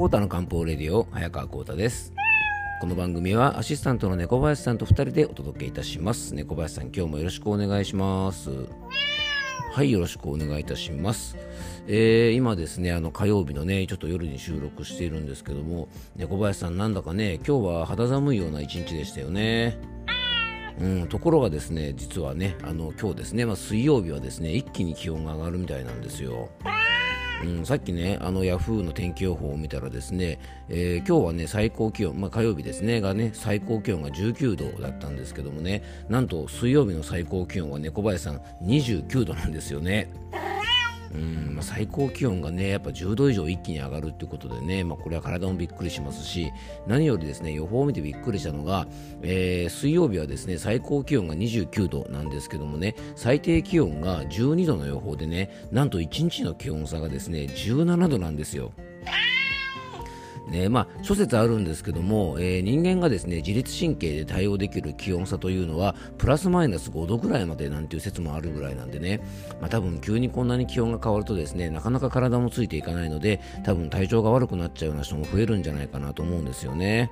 [0.00, 2.14] コータの漢方レディオ早川コータです。
[2.80, 6.34] この番組はアシスタントの猫林さんと2人でお届けいたします。
[6.34, 8.50] 猫林さん今日もよろしくお願いします。
[9.74, 11.36] はいよろしくお願いいたします。
[11.86, 19.76] えー、今ですねあの火曜日のねちょっと夜に収録しているんですけども猫林さんなんだかね今日は肌寒いような一日でしたよね。
[20.80, 26.48] うん、ところがですね実はねあの今日ですね、まあ、水曜日はですね一気に気温が上がるみたいなんですよ。
[27.42, 40.10] うん、さっきね、あのヤフーの天気予報を見たらですね、えー、今日はね、最高気温、まあ、火曜日ですね、がね、最高気温が19度だったんですけどもね、なんと水曜日の最高気温はね、小林さん29度なんですよね。
[41.12, 46.52] うんま、最高気温がねやっぱ10度以上一気に上がるということでね、まあ、これは体もびっくりしますし
[46.86, 48.86] 何よりですね予報を見てびっくりしたのが、
[49.22, 58.72] えー、水曜日はですね最高気温が29度なんですけどもね最低気温が12度の予報でねなんと1日の気温差がですね17度なんですよ。
[60.50, 69.20] ねまあ、諸説あるんですけども、えー、人間がですね自律神経で対応できる気温差というのはプラスマイナス5度ぐらいまでなんていう説もあるぐらいなんでね、
[69.60, 77.10] まあ、多分急にこんなに気温が変わるとですねなかなか体もついていかないので多分体調が悪くなっちゃうような人も増えるんじゃないかなと思うんですよね。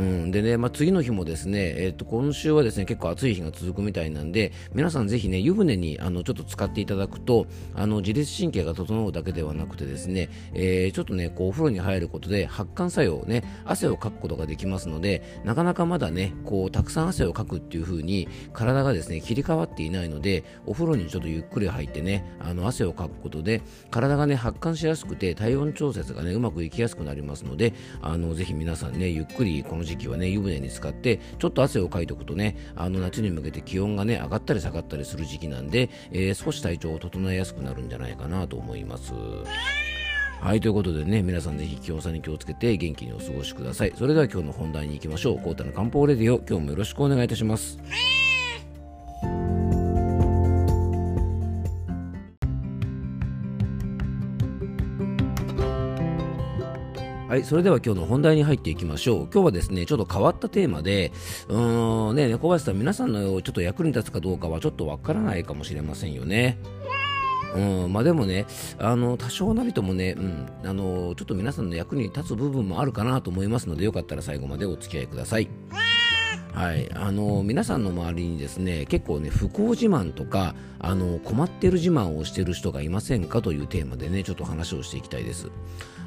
[0.00, 39.12] うん、でね、まあ、次の日もですね、えー、と今週はですね結構暑い日が続くみたいなんで皆さんぜひね湯船にあのちょっと使っていただくとあの自律神経が整うだけではなくてですね、えー、ちょっとねこうお風呂に入ることで発汗作用ね汗をかくことができますのでなかなかまだねこうたくさん汗をかくっていう風に体がですね切り替わっていないのでお風呂にちょっとゆっくり入ってねあの汗をかくことで体がね発汗しやすくて体温調節がねうまくいきやすくなりますのであのぜひ皆さんねゆっくりこの時時期はね湯船に浸かってちょっと汗をかいておくとねあの夏に向けて気温がね上がったり下がったりする時期なんで、えー、少し体調を整えやすくなるんじゃないかなと思います。
[40.40, 43.92] はい、ということでね、皆さんぜひ気温差に気をつけて元気にお過ごしください。
[43.94, 45.38] それでは今日の本題に行きましょう。
[45.38, 47.78] コータの漢方レディオ、今日もよろしくお願いいたします。
[57.30, 59.28] はい、それでは今日の本題に入っていきましょう。
[59.32, 61.12] 今日はですね、ちょっと変わったテーマで、
[61.46, 66.58] うーん、ね、猫林さん、皆さんのちょっと役に立つかどうかはちょっとわからないかもしれませんよね。
[67.54, 68.46] うん、まあでもね、
[68.80, 75.48] あの、多少なりともね、うん、あの、ちょっと皆さんの役に立つ部分もあるかなと思いますので、よかったら最後までお付き合いください。
[76.52, 85.50] はい、あの皆さんの周りにですね結構ね不幸自慢とかあの困ってる自慢をしてる人がいませんかというテーマでねちょっと話をしていきたいです。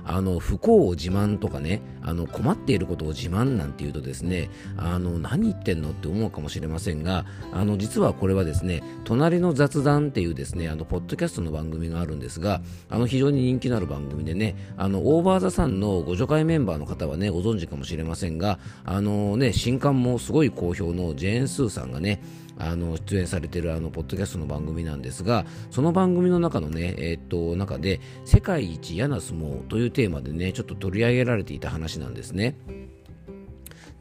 [0.05, 22.21] あの不幸を自慢とかねあの困っていることを自慢なんていうとですねあの何言ってんのって思うかもしれませんがあの実はこれはですね隣の雑談っていうですねあのポッドキャストの番組があるんですがあの非常に人気のある番組でねあのオーバーザさんのご助会メンバーの方はねご存知かもしれませんがあのね新刊もすごい好評のジェーン・スーさんがね
[22.57, 32.55] あの出演されてるあのポッドキャストの番組なんですがその番組の中のねえー、っと中で世界一嫌な相撲というテーマでねちょっと取り上げられていた話なんですね。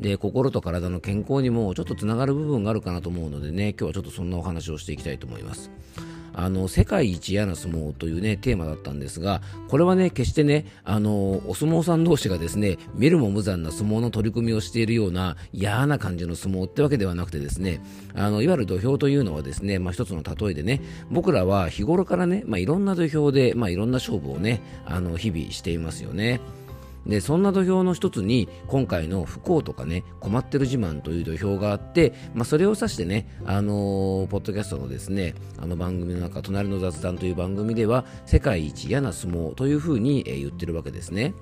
[0.01, 5.71] で心と体の健康にもちょっとつながる部分があるかなと思うのでね今日はちょっとそんなお話をしていきたいと思います。
[6.35, 17.81] あの世界一嫌な相撲というねテーマだったんですがこれはね決してねあのお相撲さん同士がですね見るも無残な相撲の取り組みをしているような嫌な感じの相撲ってわけではなくてですね
[18.15, 26.41] あのいわゆる土俵というのはですね、まあ、一つの例えでね僕らは日頃からね、まあ、いろんな土俵で、まあ、いろんな勝負をねあの日々していますよね。
[27.07, 41.35] でそんな土俵の一つに今回の不幸とかね困ってる自慢という土俵があって、まあ、それを指してね、あのー、ポッドキャストのですねあの番組の中「隣の雑談」という番組では世界一嫌な相撲というふうに、えー、言ってるわけですね。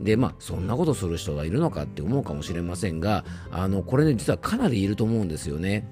[0.00, 5.88] でまあそんなことする人がいるのかって思うかもしれませんがあのこれね実はかなりいると思うんですよね。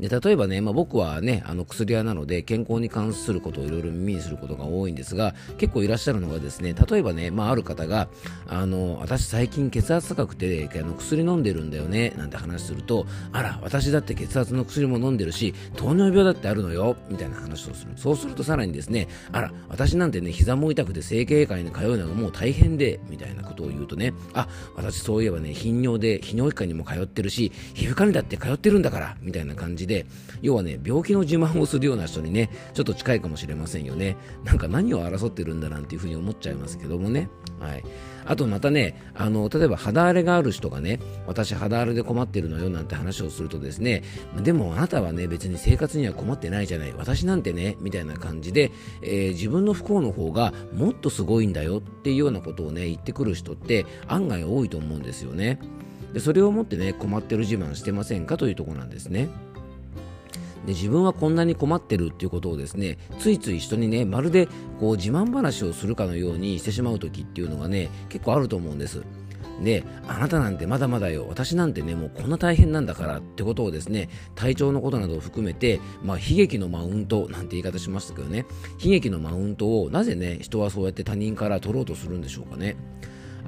[0.00, 8.08] で例えばね、まあ、僕はねあの薬屋なので健康に関することをいろいろ耳にすることが多いんですが結構いらっしゃるのがですね例えばね、まあ、ある方が
[8.46, 17.92] あの私最近血圧高くてあの薬飲んでるんだよねなんて話するとあら私だって血圧の薬も飲んでるし糖尿病だってあるのよみたいな話をする。
[17.96, 30.06] そうするとさらにですねあら私なんてね膝も痛くて整形外科に通うのがもう大変でみたいなことを言うとねあ私そういえばね頻尿で泌尿器科にも通ってるし皮膚科にだって通ってるんだからみたいな感じで、
[30.40, 34.16] 要はね、病気の自慢をするような人にね、ちょっと近いかもしれませんよね。
[34.44, 37.28] なんか何を争ってるんだなんていうふうに思っちゃいますけどもね。
[37.58, 37.84] はい、
[38.24, 44.02] あとまたねあの例えば肌荒れがある人がね私肌荒れで困ってるのよなんて話をするとですね
[44.42, 48.70] でもあなたはね別に生活には困ってないじゃない私なんてねみたいな感じで、
[49.02, 55.58] えー、自分の不幸の方がもっとすごいんだよっていうようなことをね言ってくる人って案外多いと思うんですよね
[56.12, 59.28] でそれをもってね困ってる自慢してませんかというところなんですね
[60.68, 64.48] で自分はこんなに困ってるっていうことをですねついつい人にねまるで
[64.78, 69.02] こう自慢話をするかのようにしてしまう時っていうのがね結構あると思うんです。
[69.64, 71.24] であなたなんてまだまだよ。
[71.26, 78.44] 私なんてねもうこんな大変なんだからってことをですね体調のことなどを含めて、まあ、悲劇のマウントなんて言い方しましたけどね。
[78.78, 82.76] 悲劇のマウントをなぜね人はそうやって他人から取ろうとするんでしょうかね。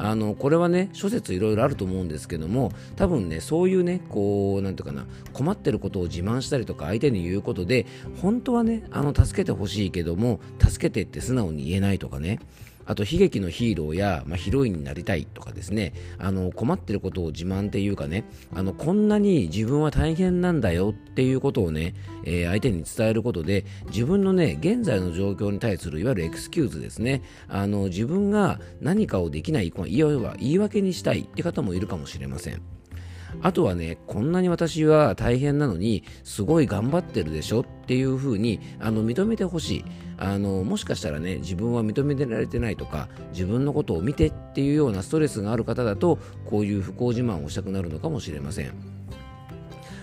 [0.02, 5.04] あのこれはね諸説いろいろあると思うんですけども多分ねそういうねこうなんていうかな
[5.34, 7.84] 困ってることを自慢したりとか相手に言うことで
[8.22, 12.38] 本当はねあの助けてほしいけども助けてって素直に言えないとかね
[12.86, 15.92] あと悲劇のヒーローや、まあ、ヒロインになりたいとかですね。
[16.18, 18.24] あの困ってることを自慢っていうかね。
[18.54, 21.94] あのこんなに自分は大変なんだよっていうことをね、
[22.24, 27.22] えー、相手に伝えることで自分のね現在の状況に対するいわゆるエクスキューズですね。
[27.48, 32.62] あの自分が何かをできないいわば言い訳にしたいって方もいるかもしれません。
[33.42, 39.84] あとはね、こんなに私は大変なのに、すごい頑張ってるでしょっていうふうにあの認めてほしい。
[40.20, 40.62] あの。
[40.62, 48.99] もしかしたらね、自分は認められてないとか、自分のことを見てっていうようなストレスがある方だと、こういう不幸自慢をしたくなるのかもしれません。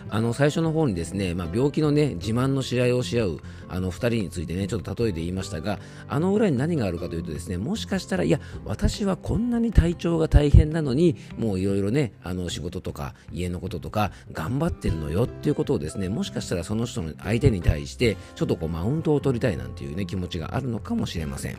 [0.09, 3.39] あの最初の方にですね、まあ、病気のね自慢の試合をし合う
[3.69, 21.57] あの2人についてねちょっと例えて言いましたがあの裏に何があるかというとですねもしかしたらいや私はこんなに体調が大変なのにもういろいろねあの仕事とか家のこととか頑張ってるのよっていうことをですねもしかしたらその人の相手に対してちょっとこうマウントを取りたいなんていうね気持ちがあるのかもしれません。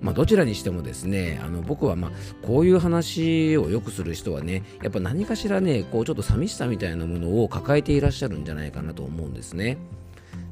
[0.00, 2.10] まあ、どちらにしてもですねあの僕はまあ
[2.46, 9.78] こういう話をよくする人はねやっぱ何かしらねこうちょっと寂しさみたいなものを抱えていらっしゃるんじゃないかなと思うんですね。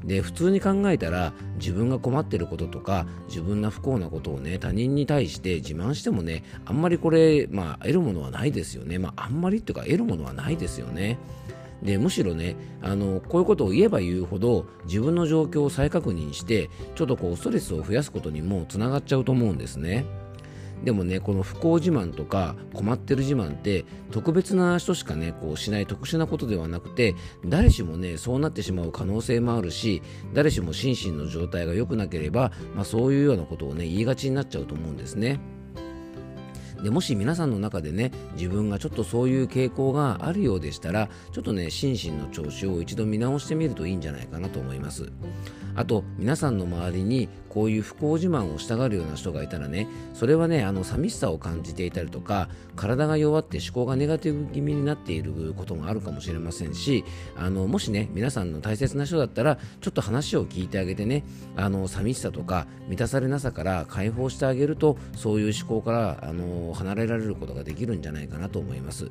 [0.03, 11.17] で普通に考えたら自分が困っていることとか自分が不幸なことをね他人に対して自慢してもねあんまりこれ、まあ、得るものはないですよね、まあ、あんまりっていうか得るものはないですよね。
[11.83, 20.05] でむしろねあのこういうことを言えば言うほど自分の状況を再確認してちょっとこうストレスを増やすことにもつながっちゃうと思うんですね。
[20.83, 27.15] でもねこの不幸自慢とか困ってる自慢って特別な人しかねこうしない特殊なことではなくて
[27.45, 30.01] 誰しもねそうなってしまう可能性もあるし
[30.33, 35.39] 誰しも心身の状態が良くなければ、まあ、そういうようなことをね言いがちになっちゃうと思うんですね。
[36.83, 45.11] でもし皆さんの中でね自分がちょっとそういう傾向があるようでしたらちょっとね心身の調子を一度見直してみるといいんじゃないかなと思います。
[45.75, 57.03] あと皆さんの周りにこういう不幸自慢をしたがるような人がいたらねそれはねあの寂しさを感じていたりとか体が弱って思考がネガティブ気味になっていることもあるかもしれませんし
[57.35, 61.23] あのもしね皆さんの大切な人だったらちょっと話を聞いてあげてね
[61.55, 69.09] あの寂しさとか満たされなさから解放してあげるとそういう思考からあの離れられることができるんじゃないかなと思います。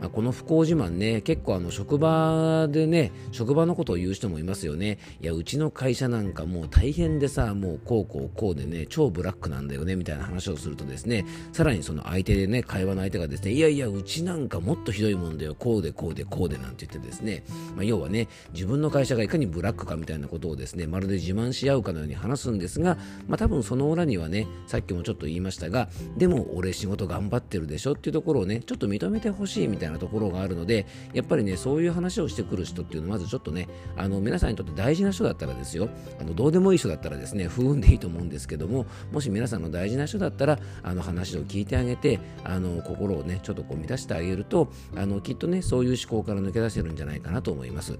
[0.00, 4.98] まあ、この不幸自慢ね、結構あの職場でね、職場のことを言う人もいますよね。
[5.20, 17.44] いや、うちの会社なんかもう大変でさ、もうこうこうこうでね、超ブラックなんだよね、みたいな話をするとですね、さらにその相手でね、会話の相手がですね、いやいや、うちなんかもっとひどいもんだよ、こうでこうでこうでなんて言ってですね、
[17.76, 22.96] まあ、要はね、自分の会社がいかにブラックかみたいなことをですね、まるで自慢し合うかのように話すんですが、
[23.28, 35.88] まあ、多分その裏にはね、さっきもちょっと言いましたが、でも俺仕事頑張ってるでしょっていうところをね、ちょっと認めてほしいみたいななところがあるので、やっぱりね、そういう話をしてくる人っていうのは、まずちょっとね、あの皆さんにとって大事な人だったらですよ、
[36.20, 47.98] あのどうでもいい人だったらですね、不運でいいと思うんですけども、もし皆さんの大事な人だったら、あの話を聞いてあげて、あの心をね、ちょっとこう満たしてあげると、あのきっとね、そういう思考から抜け出せるんじゃないかなと思います。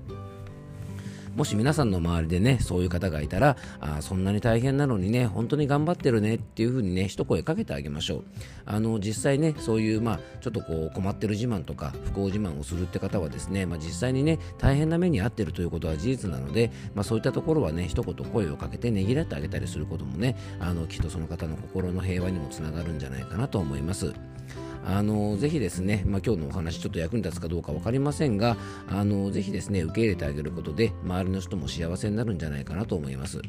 [1.37, 8.25] もし皆さんの周りでね、そういう方がいたら、あそんなに大変なのにね、本当に頑張ってるねっていう風にね、一声かけてあげましょう。
[8.67, 24.13] あの、実際ね、そういう、まあ、ちょっとこう、困ってる自慢とか、不幸自慢をするって方はですね、まあ、実際にね、大変な目に遭ってるということは事実なので、まあ、そういったところはね、一言声をかけてねぎらってあげたりすることもね、あの、きっとその方の心の平和にもつながるんじゃないかなと思います。
[24.85, 28.57] あのぜひですね、まあ、今日のお話ちょっと役に立つかどうか分かりませんが
[28.89, 33.41] あのぜひですね受け入れてあげることで周りの人も幸せになるんじゃないかなと思います。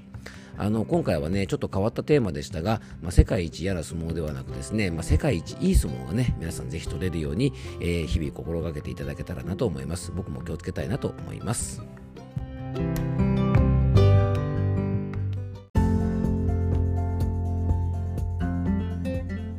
[0.58, 10.12] あの今回はねちょっと変わったテーマでしたが、まあ、世界一嫌な相撲ではなくですね、まあ、世界一いい相撲がね皆さんぜひ取れるように、えー、日々心がけていただけたらなと思います。
[10.12, 11.82] 僕も気をつけたいなと思います。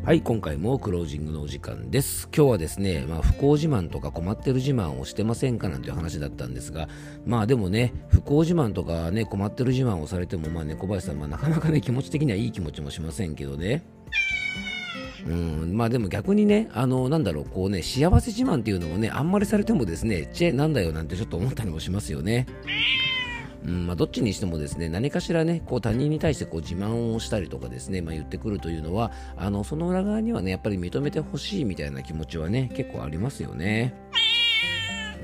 [0.04, 2.28] はい、今回もクロージングのお時間です。
[2.37, 6.88] 今日はですね、まあ、不幸自慢とか困ってる自慢をしてませんかなんていう話だったんですが、
[7.25, 13.85] まあでもね、不幸自慢とかね、困ってる自慢をされても、まあね、小林さん、まあ、なかなかね、気持ち的にはいい気持ちもしませんけどね。
[15.25, 22.47] うん、まあでも逆にね、あの、なんだろう、こうね、幸せ自慢っていうのもね、あんまりされてもですね、チェ、なんだよなんてちょっと思ったりもしますよね。
[23.64, 33.95] うんまあ、どっちにしてもですね何かしらねこう他人に対してこう自慢をしたりとかですね、まあ、言ってくるというのはあのその裏側にはねやっぱり認めてほしいみたいな気持ちはね結構ありますよね。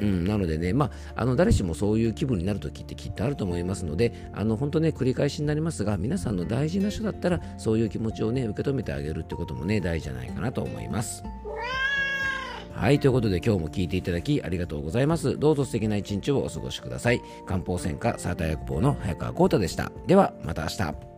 [0.01, 11.25] うん、なのでね、まあ、あの誰しもそういう気分になるときってきっとあると思いますので、あの本当ね、繰り返しになりますが、皆さんの大事な人だったら、そういう気持ちをね、受け止めてあげるってこともね、大事じゃないかなと思います。
[12.79, 15.37] はい、ということで今日も聞いていただきありがとうございます。
[15.37, 17.21] どうぞ素敵な一日をお過ごしください。
[17.45, 19.91] 漢方専科サーター薬房の早川幸太でした。
[20.07, 21.18] では、また明日。